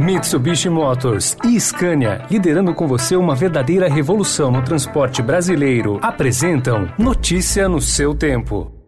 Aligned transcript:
Mitsubishi 0.00 0.68
Motors 0.68 1.36
e 1.44 1.60
Scania, 1.60 2.26
liderando 2.30 2.74
com 2.74 2.86
você 2.86 3.16
uma 3.16 3.34
verdadeira 3.34 3.88
revolução 3.88 4.50
no 4.50 4.62
transporte 4.62 5.22
brasileiro, 5.22 5.98
apresentam 6.02 6.92
Notícia 6.98 7.68
no 7.68 7.80
seu 7.80 8.14
tempo. 8.14 8.81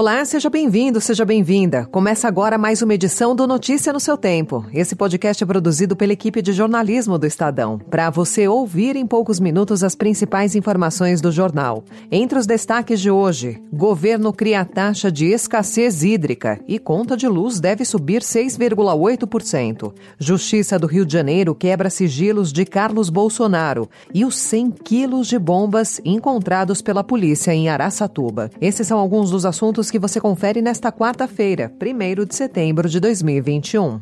Olá, 0.00 0.24
seja 0.24 0.48
bem-vindo, 0.48 1.00
seja 1.00 1.24
bem-vinda. 1.24 1.84
Começa 1.86 2.28
agora 2.28 2.56
mais 2.56 2.82
uma 2.82 2.94
edição 2.94 3.34
do 3.34 3.48
Notícia 3.48 3.92
no 3.92 3.98
seu 3.98 4.16
Tempo. 4.16 4.64
Esse 4.72 4.94
podcast 4.94 5.42
é 5.42 5.46
produzido 5.46 5.96
pela 5.96 6.12
equipe 6.12 6.40
de 6.40 6.52
jornalismo 6.52 7.18
do 7.18 7.26
Estadão, 7.26 7.80
para 7.90 8.08
você 8.08 8.46
ouvir 8.46 8.94
em 8.94 9.04
poucos 9.04 9.40
minutos 9.40 9.82
as 9.82 9.96
principais 9.96 10.54
informações 10.54 11.20
do 11.20 11.32
jornal. 11.32 11.82
Entre 12.12 12.38
os 12.38 12.46
destaques 12.46 13.00
de 13.00 13.10
hoje, 13.10 13.60
governo 13.72 14.32
cria 14.32 14.64
taxa 14.64 15.10
de 15.10 15.26
escassez 15.26 16.04
hídrica 16.04 16.60
e 16.68 16.78
conta 16.78 17.16
de 17.16 17.26
luz 17.26 17.58
deve 17.58 17.84
subir 17.84 18.22
6,8%. 18.22 19.92
Justiça 20.16 20.78
do 20.78 20.86
Rio 20.86 21.04
de 21.04 21.12
Janeiro 21.12 21.56
quebra 21.56 21.90
sigilos 21.90 22.52
de 22.52 22.64
Carlos 22.64 23.10
Bolsonaro 23.10 23.90
e 24.14 24.24
os 24.24 24.36
100 24.36 24.70
quilos 24.70 25.26
de 25.26 25.40
bombas 25.40 26.00
encontrados 26.04 26.80
pela 26.80 27.02
polícia 27.02 27.52
em 27.52 27.68
Araçatuba. 27.68 28.48
Esses 28.60 28.86
são 28.86 28.96
alguns 28.96 29.32
dos 29.32 29.44
assuntos 29.44 29.87
que 29.90 29.98
você 29.98 30.20
confere 30.20 30.62
nesta 30.62 30.92
quarta-feira, 30.92 31.72
1 31.80 32.24
de 32.24 32.34
setembro 32.34 32.88
de 32.88 33.00
2021. 33.00 34.00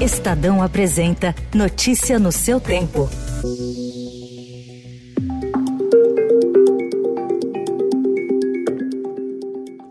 Estadão 0.00 0.62
apresenta 0.62 1.34
Notícia 1.54 2.18
no 2.18 2.30
seu 2.30 2.60
tempo. 2.60 3.08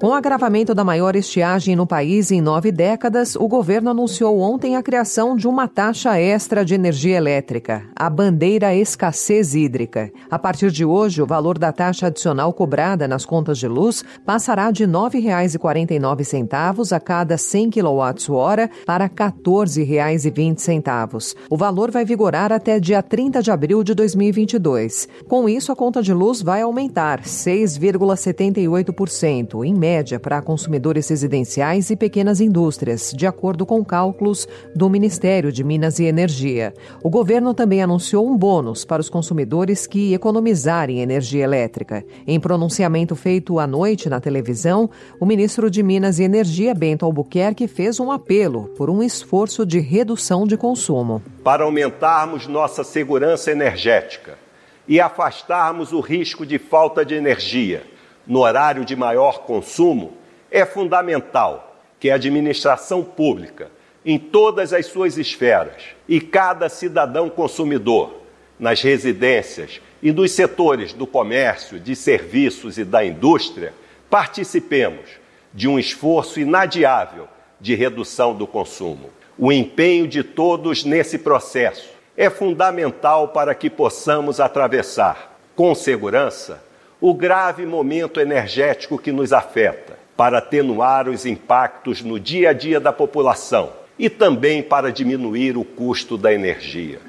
Com 0.02 0.08
o 0.08 0.13
agravamento 0.13 0.73
da 0.76 0.84
maior 0.84 1.16
estiagem 1.16 1.73
no 1.73 1.88
país 1.88 2.30
em 2.30 2.41
nove 2.41 2.70
décadas, 2.70 3.38
o 3.38 3.48
governo 3.48 3.91
anunciou 3.91 4.42
ontem 4.42 4.75
a 4.75 4.83
criação 4.83 5.38
de 5.38 5.47
uma 5.47 5.70
taxa 5.70 6.20
extra 6.20 6.66
de 6.66 6.75
energia 6.75 7.16
elétrica, 7.16 7.83
a 7.95 8.09
bandeira 8.09 8.75
escassez 8.75 9.55
hídrica. 9.55 10.11
A 10.30 10.38
partir 10.38 10.70
de 10.70 10.83
hoje, 10.83 11.22
o 11.22 11.25
valor 11.25 11.58
da 11.58 11.72
taxa 11.72 12.08
adicional 12.08 12.52
cobrada 12.52 13.08
nas 13.08 13.23
contas 13.23 13.58
de 13.58 13.70
luz 13.70 14.03
passará 14.25 14.70
de 14.70 14.83
R$ 14.83 14.92
9,49 14.92 16.92
a 16.92 17.00
cada 17.00 17.38
100 17.38 17.70
kWh 17.70 18.70
para 18.86 19.05
R$ 19.05 19.11
14,20. 19.16 21.38
O 21.50 21.55
valor 21.55 21.89
vai 21.89 22.03
vigorar 22.03 22.52
até 22.52 22.81
dia 22.81 23.02
30 23.02 23.42
de 23.42 23.50
abril 23.50 23.81
de 23.81 23.94
2022. 23.94 25.08
Com 25.30 25.48
isso, 25.48 25.72
a 25.72 25.75
conta 25.75 26.03
de 26.03 26.14
luz 26.14 26.42
vai 26.42 26.61
aumentar 26.61 27.22
6,78%, 27.22 29.64
em 29.64 29.73
média 29.73 29.84
média 29.86 30.19
para 30.19 30.41
consumidores 30.41 31.08
residenciais 31.09 31.91
e 31.91 31.95
pequenas 31.95 32.41
indústrias, 32.41 33.14
de 33.16 33.28
acordo 33.28 33.67
com 33.67 33.86
cálculos 33.86 34.47
do 34.75 34.89
Ministério 34.89 35.52
de 35.52 35.64
Minas 35.64 36.00
e 36.00 36.05
Energia. 36.05 36.73
O 37.03 37.09
governo 37.09 37.53
também 37.53 37.83
anunciou 37.83 38.27
um 38.27 38.36
bônus 38.36 38.83
para 38.83 39.00
os 39.00 39.09
consumidores 39.09 39.86
que 39.86 40.11
economizarem 40.11 41.02
energia 41.02 41.44
elétrica. 41.44 42.03
Em 42.25 42.39
pronunciamento 42.39 43.16
feito 43.16 43.59
à 43.59 43.67
noite 43.67 44.09
na 44.09 44.19
televisão, 44.19 44.89
o 45.19 45.25
ministro 45.25 45.69
de 45.69 45.83
Minas 45.83 46.17
e 46.17 46.23
Energia, 46.23 46.73
Bento 46.73 47.05
Albuquerque, 47.05 47.67
fez 47.67 47.99
um 47.99 48.11
apelo 48.11 48.70
por 48.75 48.89
um 48.89 49.03
esforço 49.03 49.64
de 49.67 49.77
redução 49.77 50.47
de 50.47 50.58
consumo. 50.58 51.22
Para 51.44 51.64
aumentarmos 51.64 52.47
nossa 52.47 52.83
segurança 52.83 53.52
energética 53.52 54.39
e 54.88 54.99
afastarmos 54.99 55.94
o 55.94 55.99
risco 55.99 56.44
de 56.44 56.58
falta 56.58 57.05
de 57.05 57.14
energia 57.14 57.95
no 58.26 58.40
horário 58.40 58.84
de 58.84 58.95
maior 58.95 59.40
consumo, 59.40 60.14
é 60.50 60.66
fundamental 60.66 61.76
que 62.00 62.09
a 62.09 62.16
administração 62.16 63.04
pública, 63.04 63.70
em 64.06 64.17
todas 64.17 64.73
as 64.73 64.86
suas 64.86 65.17
esferas, 65.17 65.84
e 66.08 66.22
cada 66.22 66.70
cidadão 66.70 67.30
consumidor, 67.30 68.22
nas 68.60 68.82
residências 68.82 69.82
e 70.02 70.11
nos 70.11 70.32
setores 70.32 70.94
do 70.94 71.05
comércio, 71.05 71.80
de 71.80 71.95
serviços 71.95 72.77
e 72.77 72.83
da 72.83 73.04
indústria, 73.04 73.73
participemos 74.10 75.10
de 75.54 75.67
um 75.67 75.80
esforço 75.80 76.39
inadiável 76.39 77.28
de 77.60 77.76
redução 77.76 78.36
do 78.36 78.45
consumo. 78.45 79.10
O 79.38 79.52
empenho 79.52 80.08
de 80.08 80.23
todos 80.23 80.83
nesse 80.83 81.17
processo 81.17 81.89
é 82.16 82.30
fundamental 82.30 83.30
para 83.30 83.54
que 83.54 83.70
possamos 83.70 84.39
atravessar, 84.39 85.38
com 85.55 85.73
segurança, 85.73 86.64
o 87.00 87.14
grave 87.14 87.66
momento 87.66 88.20
energético 88.20 88.98
que 88.98 89.11
nos 89.11 89.33
afeta, 89.33 89.98
para 90.16 90.38
atenuar 90.38 91.10
os 91.10 91.26
impactos 91.26 92.02
no 92.02 92.20
dia 92.20 92.52
a 92.52 92.54
dia 92.54 92.80
da 92.80 92.94
população 92.94 93.73
e 94.00 94.10
também 94.10 94.64
para 94.64 94.92
diminuir 94.92 95.58
o 95.58 95.64
custo 95.64 96.17
da 96.17 96.34
energia. 96.34 97.00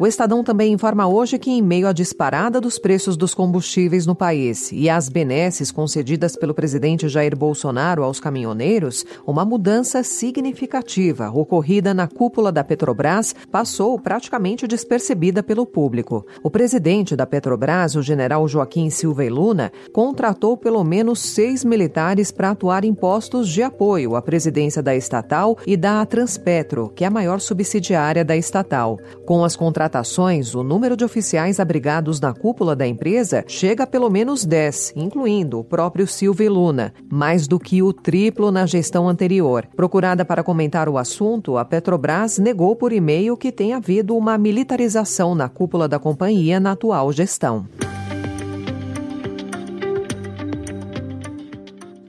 O 0.00 0.06
Estadão 0.06 0.44
também 0.44 0.72
informa 0.72 1.08
hoje 1.08 1.40
que, 1.40 1.50
em 1.50 1.60
meio 1.60 1.88
à 1.88 1.92
disparada 1.92 2.60
dos 2.60 2.78
preços 2.78 3.16
dos 3.16 3.34
combustíveis 3.34 4.06
no 4.06 4.14
país 4.14 4.70
e 4.70 4.88
às 4.88 5.08
benesses 5.08 5.72
concedidas 5.72 6.36
pelo 6.36 6.54
presidente 6.54 7.08
Jair 7.08 7.36
Bolsonaro 7.36 8.04
aos 8.04 8.20
caminhoneiros, 8.20 9.04
uma 9.26 9.44
mudança 9.44 10.04
significativa 10.04 11.30
ocorrida 11.30 11.92
na 11.92 12.06
cúpula 12.06 12.52
da 12.52 12.62
Petrobras 12.62 13.34
passou 13.50 13.98
praticamente 13.98 14.68
despercebida 14.68 15.42
pelo 15.42 15.66
público. 15.66 16.24
O 16.44 16.50
presidente 16.50 17.16
da 17.16 17.26
Petrobras, 17.26 17.96
o 17.96 18.02
general 18.02 18.46
Joaquim 18.46 18.90
Silva 18.90 19.24
e 19.24 19.28
Luna, 19.28 19.72
contratou 19.92 20.56
pelo 20.56 20.84
menos 20.84 21.18
seis 21.18 21.64
militares 21.64 22.30
para 22.30 22.50
atuar 22.50 22.84
em 22.84 22.94
postos 22.94 23.48
de 23.48 23.64
apoio 23.64 24.14
à 24.14 24.22
presidência 24.22 24.80
da 24.80 24.94
estatal 24.94 25.58
e 25.66 25.76
da 25.76 26.06
Transpetro, 26.06 26.92
que 26.94 27.02
é 27.02 27.08
a 27.08 27.10
maior 27.10 27.40
subsidiária 27.40 28.24
da 28.24 28.36
estatal. 28.36 28.96
Com 29.26 29.42
as 29.42 29.56
contratações 29.56 29.87
contratações, 29.88 30.54
o 30.54 30.62
número 30.62 30.96
de 30.96 31.04
oficiais 31.04 31.58
abrigados 31.58 32.20
na 32.20 32.34
cúpula 32.34 32.76
da 32.76 32.86
empresa 32.86 33.42
chega 33.48 33.84
a 33.84 33.86
pelo 33.86 34.10
menos 34.10 34.44
10, 34.44 34.92
incluindo 34.94 35.58
o 35.58 35.64
próprio 35.64 36.06
Silvio 36.06 36.52
Luna, 36.52 36.92
mais 37.10 37.48
do 37.48 37.58
que 37.58 37.82
o 37.82 37.92
triplo 37.92 38.52
na 38.52 38.66
gestão 38.66 39.08
anterior. 39.08 39.66
Procurada 39.74 40.24
para 40.26 40.44
comentar 40.44 40.88
o 40.88 40.98
assunto, 40.98 41.56
a 41.56 41.64
Petrobras 41.64 42.38
negou 42.38 42.76
por 42.76 42.92
e-mail 42.92 43.36
que 43.36 43.50
tem 43.50 43.72
havido 43.72 44.14
uma 44.14 44.36
militarização 44.36 45.34
na 45.34 45.48
cúpula 45.48 45.88
da 45.88 45.98
companhia 45.98 46.60
na 46.60 46.72
atual 46.72 47.10
gestão. 47.10 47.66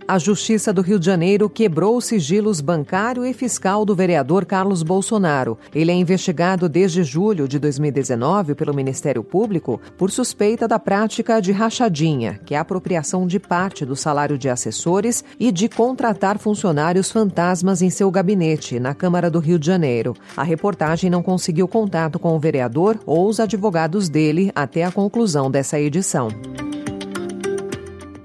A 0.09 0.17
Justiça 0.17 0.73
do 0.73 0.81
Rio 0.81 0.97
de 0.97 1.05
Janeiro 1.05 1.47
quebrou 1.47 1.95
os 1.95 2.05
sigilos 2.05 2.61
bancário 2.61 3.23
e 3.23 3.31
fiscal 3.31 3.85
do 3.85 3.95
vereador 3.95 4.43
Carlos 4.43 4.81
Bolsonaro. 4.81 5.55
Ele 5.71 5.91
é 5.91 5.93
investigado 5.93 6.67
desde 6.67 7.03
julho 7.03 7.47
de 7.47 7.59
2019 7.59 8.55
pelo 8.55 8.73
Ministério 8.73 9.23
Público 9.23 9.79
por 9.99 10.09
suspeita 10.09 10.67
da 10.67 10.79
prática 10.79 11.39
de 11.39 11.51
rachadinha, 11.51 12.39
que 12.43 12.55
é 12.55 12.57
a 12.57 12.61
apropriação 12.61 13.27
de 13.27 13.39
parte 13.39 13.85
do 13.85 13.95
salário 13.95 14.35
de 14.35 14.49
assessores 14.49 15.23
e 15.39 15.51
de 15.51 15.69
contratar 15.69 16.39
funcionários 16.39 17.11
fantasmas 17.11 17.83
em 17.83 17.91
seu 17.91 18.09
gabinete 18.09 18.79
na 18.79 18.95
Câmara 18.95 19.29
do 19.29 19.37
Rio 19.37 19.59
de 19.59 19.67
Janeiro. 19.67 20.15
A 20.35 20.41
reportagem 20.41 21.11
não 21.11 21.21
conseguiu 21.21 21.67
contato 21.67 22.17
com 22.17 22.35
o 22.35 22.39
vereador 22.39 22.97
ou 23.05 23.27
os 23.27 23.39
advogados 23.39 24.09
dele 24.09 24.51
até 24.55 24.83
a 24.83 24.91
conclusão 24.91 25.51
dessa 25.51 25.79
edição. 25.79 26.29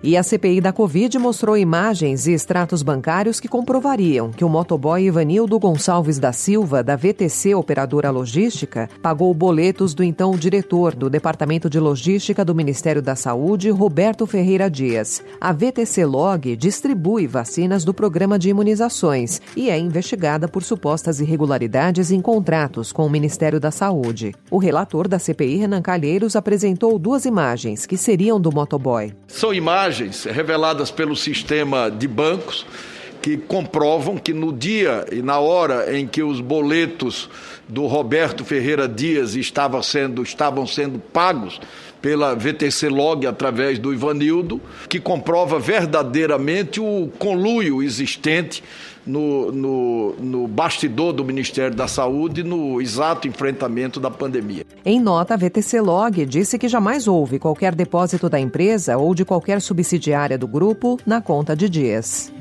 E 0.07 0.19
a 0.19 0.23
CPI 0.23 0.61
da 0.61 0.71
Covid 0.71 1.19
mostrou 1.19 1.57
imagens 1.57 2.27
e 2.27 2.33
extratos 2.33 2.83
bancários 2.83 3.41
que 3.41 3.49
comprovariam 3.49 4.31
que 4.31 4.45
o 4.45 4.51
motoboy 4.51 5.07
Ivanildo 5.07 5.59
Gonçalves 5.59 6.19
da 6.19 6.31
Silva, 6.31 6.83
da 6.83 6.95
VTC 6.95 7.55
Operadora 7.55 8.11
Logística, 8.11 8.87
pagou 9.01 9.33
boletos 9.33 9.95
do 9.95 10.05
então 10.05 10.33
diretor 10.33 10.95
do 10.95 11.09
Departamento 11.09 11.71
de 11.71 11.81
Logística 11.81 12.45
do 12.45 12.55
Ministério 12.55 13.01
da 13.01 13.17
Saúde, 13.17 13.71
Roberto 13.71 14.27
Ferreira 14.27 14.69
Dias. 14.69 15.25
A 15.41 15.55
VTC 15.55 16.05
Log 16.05 16.55
distribui 16.55 17.27
vacinas 17.27 17.83
do 17.83 17.95
programa 17.95 18.39
de 18.39 18.51
imunizações 18.51 19.41
e 19.57 19.71
é 19.71 19.79
investigada 19.79 20.47
por 20.47 20.63
supostas 20.63 21.19
irregularidades 21.19 22.11
em 22.11 22.21
contratos 22.21 22.93
com 22.93 23.07
o 23.07 23.11
Ministério 23.11 23.59
da 23.59 23.71
Saúde. 23.71 24.35
O 24.51 24.59
relator 24.59 25.09
da 25.09 25.19
CPI, 25.19 25.57
Renan 25.57 25.81
Calheiros, 25.81 26.37
apresentou 26.37 26.99
duas 26.99 27.25
imagens 27.25 27.87
que 27.87 27.97
seriam 27.97 28.39
do 28.39 28.53
motoboy. 28.53 29.11
São 29.27 29.55
imagens 29.55 29.94
imagens 29.95 30.25
reveladas 30.25 30.91
pelo 30.91 31.15
sistema 31.15 31.89
de 31.89 32.09
bancos 32.09 32.67
que 33.23 33.37
comprovam 33.37 34.19
que 34.19 34.33
no 34.33 34.53
dia 34.53 35.07
e 35.13 35.23
na 35.23 35.39
hora 35.39 35.97
em 35.97 36.07
que 36.07 36.23
os 36.23 36.41
boletos 36.41 37.31
do 37.69 37.87
Roberto 37.87 38.45
Ferreira 38.45 38.89
Dias 38.89 39.35
estavam 39.35 39.83
sendo, 39.83 40.23
estavam 40.23 40.67
sendo 40.67 40.99
pagos 40.99 41.61
pela 42.03 42.35
VTC 42.35 42.89
Log 42.89 43.27
através 43.27 43.79
do 43.79 43.95
Ivanildo, 43.95 44.61
que 44.91 45.01
comprova 45.01 45.59
verdadeiramente 45.59 46.81
o 46.81 47.11
conluio 47.19 47.83
existente 47.83 48.63
no, 49.07 49.53
no, 49.53 50.15
no, 50.19 50.49
bastidor 50.49 51.13
do 51.13 51.25
Ministério 51.25 51.77
da 51.77 51.87
Saúde 51.87 52.43
no 52.43 52.81
exato 52.81 53.29
enfrentamento 53.29 54.01
da 54.01 54.11
pandemia. 54.11 54.65
Em 54.85 55.01
nota, 55.01 55.35
a 55.35 55.37
VTC 55.37 55.81
Log 55.81 56.25
disse 56.27 56.59
que 56.59 56.69
jamais 56.69 57.07
houve 57.07 57.39
qualquer 57.39 57.75
depósito 57.75 58.29
da 58.29 58.41
empresa 58.41 58.97
ou 58.97 59.15
de 59.15 59.25
qualquer 59.25 59.61
subsidiária 59.61 60.39
do 60.39 60.49
grupo 60.49 60.99
na 61.07 61.21
conta 61.21 61.55
de 61.55 61.69
Dias. 61.69 62.33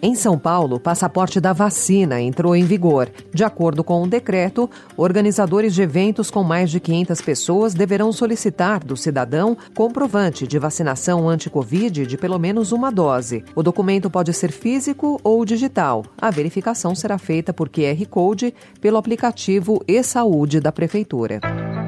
Em 0.00 0.14
São 0.14 0.38
Paulo, 0.38 0.76
o 0.76 0.80
passaporte 0.80 1.40
da 1.40 1.52
vacina 1.52 2.20
entrou 2.20 2.54
em 2.54 2.64
vigor. 2.64 3.10
De 3.34 3.42
acordo 3.42 3.82
com 3.82 4.04
um 4.04 4.08
decreto, 4.08 4.70
organizadores 4.96 5.74
de 5.74 5.82
eventos 5.82 6.30
com 6.30 6.44
mais 6.44 6.70
de 6.70 6.78
500 6.78 7.20
pessoas 7.20 7.74
deverão 7.74 8.12
solicitar 8.12 8.84
do 8.84 8.96
cidadão 8.96 9.56
comprovante 9.74 10.46
de 10.46 10.56
vacinação 10.56 11.28
anti-Covid 11.28 12.06
de 12.06 12.16
pelo 12.16 12.38
menos 12.38 12.70
uma 12.70 12.92
dose. 12.92 13.44
O 13.56 13.62
documento 13.62 14.08
pode 14.08 14.32
ser 14.32 14.52
físico 14.52 15.20
ou 15.24 15.44
digital. 15.44 16.04
A 16.16 16.30
verificação 16.30 16.94
será 16.94 17.18
feita 17.18 17.52
por 17.52 17.68
QR 17.68 18.06
Code 18.08 18.54
pelo 18.80 18.98
aplicativo 18.98 19.82
e-saúde 19.88 20.60
da 20.60 20.70
Prefeitura. 20.70 21.40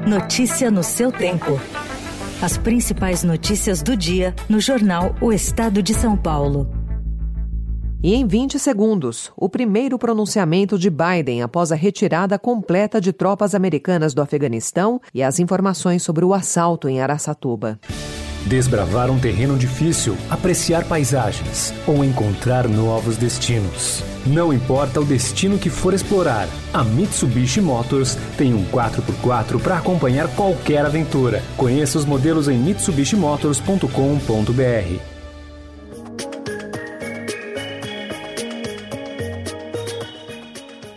Notícia 0.05 0.69
no 0.69 0.83
seu 0.83 1.13
tempo. 1.13 1.57
As 2.41 2.57
principais 2.57 3.23
notícias 3.23 3.81
do 3.81 3.95
dia 3.95 4.35
no 4.49 4.59
jornal 4.59 5.15
O 5.21 5.31
Estado 5.31 5.81
de 5.81 5.93
São 5.93 6.17
Paulo. 6.17 6.80
E 8.03 8.15
em 8.15 8.25
20 8.25 8.57
segundos, 8.57 9.31
o 9.37 9.47
primeiro 9.47 9.99
pronunciamento 9.99 10.79
de 10.79 10.89
Biden 10.89 11.43
após 11.43 11.71
a 11.71 11.75
retirada 11.75 12.39
completa 12.39 12.99
de 12.99 13.13
tropas 13.13 13.53
americanas 13.53 14.15
do 14.15 14.23
Afeganistão 14.23 14.99
e 15.13 15.21
as 15.21 15.37
informações 15.37 16.01
sobre 16.01 16.25
o 16.25 16.33
assalto 16.33 16.89
em 16.89 16.99
Araçatuba. 16.99 17.79
Desbravar 18.47 19.11
um 19.11 19.19
terreno 19.19 19.55
difícil, 19.55 20.17
apreciar 20.31 20.83
paisagens 20.85 21.71
ou 21.85 22.03
encontrar 22.03 22.67
novos 22.67 23.17
destinos. 23.17 24.03
Não 24.25 24.51
importa 24.51 24.99
o 24.99 25.05
destino 25.05 25.59
que 25.59 25.69
for 25.69 25.93
explorar, 25.93 26.47
a 26.73 26.83
Mitsubishi 26.83 27.61
Motors 27.61 28.17
tem 28.35 28.51
um 28.51 28.65
4x4 28.65 29.61
para 29.61 29.77
acompanhar 29.77 30.27
qualquer 30.35 30.83
aventura. 30.83 31.43
Conheça 31.55 31.99
os 31.99 32.05
modelos 32.05 32.47
em 32.47 32.57
mitsubishimotors.com.br. 32.57 35.10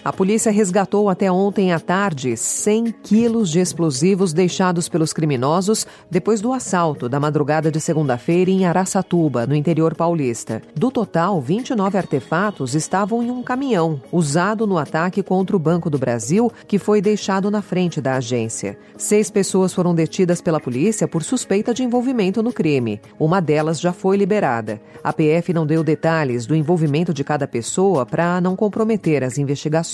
A 0.05 0.13
polícia 0.13 0.53
resgatou 0.53 1.09
até 1.09 1.33
ontem 1.33 1.73
à 1.73 1.81
tarde 1.81 2.37
100 2.37 2.95
quilos 3.03 3.49
de 3.49 3.59
explosivos 3.59 4.35
deixados 4.35 4.87
pelos 4.87 5.15
criminosos 5.15 5.87
depois 6.11 6.43
do 6.43 6.53
assalto 6.53 7.09
da 7.09 7.19
madrugada 7.19 7.71
de 7.71 7.81
segunda-feira 7.81 8.51
em 8.51 8.67
Araçatuba, 8.67 9.47
no 9.47 9.55
interior 9.55 9.95
paulista. 9.95 10.61
Do 10.77 10.91
total, 10.91 11.41
29 11.41 11.97
artefatos 11.97 12.75
estavam 12.75 13.23
em 13.23 13.31
um 13.31 13.43
caminhão 13.43 13.99
usado 14.13 14.67
no 14.67 14.77
ataque 14.77 15.23
contra 15.23 15.57
o 15.57 15.59
Banco 15.59 15.89
do 15.89 15.97
Brasil, 15.97 16.53
que 16.69 16.79
foi 16.79 17.01
deixado 17.01 17.51
na 17.51 17.63
frente 17.63 17.99
da 17.99 18.17
agência. 18.17 18.77
Seis 18.99 19.31
pessoas 19.31 19.73
foram 19.73 19.95
detidas 19.95 20.43
pela 20.43 20.61
polícia 20.61 21.09
por 21.09 21.23
suspeita 21.23 21.73
de 21.73 21.83
envolvimento 21.83 22.43
no 22.43 22.53
crime. 22.53 23.01
Uma 23.19 23.41
delas 23.41 23.81
já 23.81 23.95
foi 23.95 24.19
liberada. 24.19 24.79
A 25.03 25.15
PF 25.15 25.55
não 25.55 25.67
deu 25.67 25.83
detalhes 25.83 26.45
do 26.45 26.55
envolvimento 26.55 27.15
de 27.15 27.25
cada 27.25 27.49
pessoa 27.49 28.05
para 28.05 28.39
não 28.39 28.55
comprometer 28.55 29.25
as 29.25 29.39
investigações. 29.39 29.94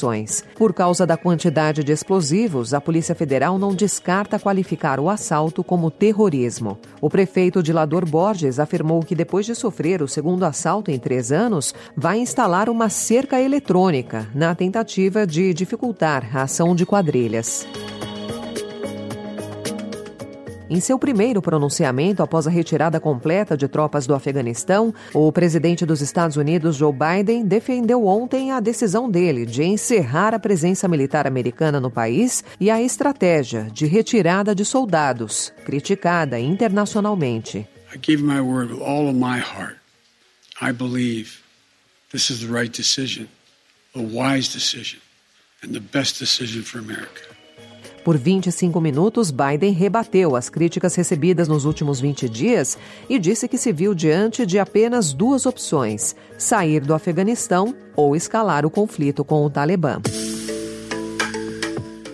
Por 0.57 0.73
causa 0.73 1.07
da 1.07 1.17
quantidade 1.17 1.85
de 1.85 1.93
explosivos, 1.93 2.73
a 2.73 2.81
Polícia 2.81 3.15
Federal 3.15 3.59
não 3.59 3.75
descarta 3.75 4.39
qualificar 4.39 4.99
o 4.99 5.09
assalto 5.09 5.63
como 5.63 5.91
terrorismo. 5.91 6.79
O 7.01 7.11
prefeito 7.11 7.63
Dilador 7.63 8.05
Borges 8.09 8.59
afirmou 8.59 9.01
que 9.03 9.15
depois 9.15 9.47
de 9.47 9.55
sofrer 9.55 10.03
o 10.03 10.09
segundo 10.09 10.45
assalto 10.45 10.91
em 10.91 10.99
três 10.99 11.31
anos, 11.31 11.75
vai 11.97 12.19
instalar 12.19 12.69
uma 12.69 12.89
cerca 12.89 13.41
eletrônica 13.41 14.27
na 14.35 14.55
tentativa 14.55 15.27
de 15.27 15.53
dificultar 15.55 16.37
a 16.37 16.43
ação 16.43 16.75
de 16.75 16.87
quadrilhas. 16.87 17.67
Em 20.73 20.79
seu 20.79 20.97
primeiro 21.01 21.43
pronunciamento 21.43 22.23
após 22.23 22.47
a 22.47 22.51
retirada 22.51 23.01
completa 23.01 23.57
de 23.57 23.67
tropas 23.67 24.07
do 24.07 24.15
Afeganistão, 24.15 24.95
o 25.13 25.33
presidente 25.33 25.85
dos 25.85 26.01
Estados 26.01 26.37
Unidos, 26.37 26.77
Joe 26.77 26.93
Biden, 26.93 27.45
defendeu 27.45 28.07
ontem 28.07 28.53
a 28.53 28.61
decisão 28.61 29.11
dele 29.11 29.45
de 29.45 29.65
encerrar 29.65 30.33
a 30.33 30.39
presença 30.39 30.87
militar 30.87 31.27
americana 31.27 31.81
no 31.81 31.91
país 31.91 32.45
e 32.61 32.71
a 32.71 32.81
estratégia 32.81 33.67
de 33.73 33.85
retirada 33.85 34.55
de 34.55 34.65
soldados, 34.65 35.53
criticada 35.65 36.39
internacionalmente. 36.39 37.67
I 37.93 37.99
give 38.01 38.23
my 38.23 38.41
word 38.41 38.73
with 38.73 38.81
all 38.81 39.09
of 39.09 39.19
my 39.19 39.41
heart. 39.41 39.79
I 40.63 40.71
believe 40.71 41.41
this 42.13 42.31
is 42.31 42.47
the 42.47 42.53
right 42.53 42.71
decision, 42.71 43.27
a 43.93 44.01
wise 44.01 44.49
decision, 44.49 45.01
and 45.65 45.73
the 45.73 45.81
best 45.81 46.21
decision 46.21 46.63
for 46.63 46.79
America. 46.79 47.40
Por 48.05 48.17
25 48.17 48.81
minutos, 48.81 49.31
Biden 49.31 49.73
rebateu 49.73 50.35
as 50.35 50.49
críticas 50.49 50.95
recebidas 50.95 51.49
nos 51.49 51.65
últimos 51.65 52.01
20 52.01 52.29
dias 52.29 52.79
e 53.09 53.19
disse 53.19 53.47
que 53.47 53.59
se 53.59 53.73
viu 53.73 53.95
diante 53.95 54.47
de 54.47 54.59
apenas 54.59 55.13
duas 55.13 55.45
opções: 55.45 56.17
sair 56.39 56.81
do 56.81 56.95
Afeganistão 56.95 57.75
ou 57.95 58.17
escalar 58.17 58.65
o 58.65 58.71
conflito 58.71 59.25
com 59.25 59.45
o 59.45 59.51
Talibã. 59.51 60.01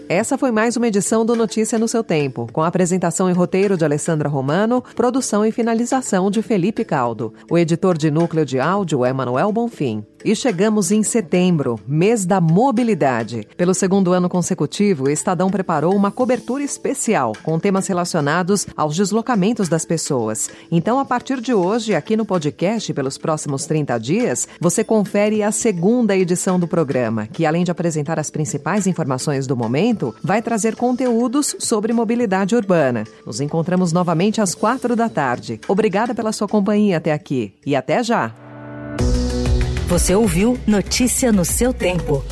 Essa 0.09 0.39
foi 0.39 0.53
mais 0.53 0.77
uma 0.77 0.87
edição 0.87 1.27
do 1.27 1.35
Notícia 1.35 1.81
no 1.81 1.89
seu 1.89 2.05
tempo, 2.05 2.47
com 2.53 2.63
apresentação 2.63 3.29
e 3.29 3.33
roteiro 3.33 3.77
de 3.77 3.85
Alessandra 3.85 4.29
Romano, 4.29 4.81
produção 4.95 5.45
e 5.45 5.51
finalização 5.51 6.31
de 6.31 6.43
Felipe 6.43 6.85
Caldo. 6.85 7.35
O 7.51 7.59
editor 7.59 7.99
de 7.99 8.09
núcleo 8.09 8.47
de 8.47 8.61
áudio 8.61 9.05
é 9.05 9.13
Manuel 9.13 9.51
Bonfim. 9.51 10.05
E 10.25 10.35
chegamos 10.35 10.91
em 10.91 11.03
setembro, 11.03 11.79
mês 11.87 12.25
da 12.25 12.41
mobilidade. 12.41 13.47
Pelo 13.57 13.75
segundo 13.75 14.13
ano 14.13 14.29
consecutivo, 14.29 15.05
o 15.05 15.11
Estadão 15.11 15.51
preparou 15.51 15.95
uma 15.95 16.11
cobertura 16.11 16.63
especial 16.63 17.33
com 17.43 17.59
temas 17.59 17.87
relacionados 17.87 18.67
aos 18.77 18.97
deslocamentos 18.97 19.69
das 19.69 19.85
pessoas. 19.85 20.51
Então, 20.71 20.99
a 20.99 21.05
partir 21.05 21.41
de 21.41 21.55
hoje, 21.55 21.95
aqui 21.95 22.17
no 22.17 22.25
podcast, 22.25 22.93
pelos 22.93 23.19
próximos 23.19 23.67
30 23.67 23.99
dias, 23.99 24.49
você 24.61 24.83
confere 24.83 25.43
a 25.43 25.53
segunda 25.53 26.17
edição 26.17 26.59
do 26.59 26.67
programa, 26.67 27.27
que 27.27 27.47
além 27.47 27.65
de 27.65 27.71
apresentar 27.71 28.19
as 28.19 28.31
principais 28.31 28.87
informações 28.87 29.47
do 29.47 29.57
momento, 29.57 30.15
vai 30.23 30.43
trazer 30.43 30.77
conteúdos 30.77 31.55
sobre 31.59 31.93
mobilidade 31.93 32.57
urbana. 32.57 33.05
Nos 33.25 33.41
encontramos 33.41 33.93
novamente 33.93 34.41
às 34.41 34.55
quatro 34.55 34.97
da 34.97 35.09
tarde. 35.09 35.61
Obrigada 35.69 36.15
pela 36.15 36.33
sua 36.33 36.49
companhia 36.49 36.97
até 36.97 37.13
aqui 37.13 37.55
e 37.65 37.77
até 37.77 38.03
já! 38.03 38.46
Você 39.87 40.15
ouviu 40.17 40.59
Notícia 40.67 41.31
no 41.31 41.45
seu 41.45 41.73
tempo. 41.73 42.25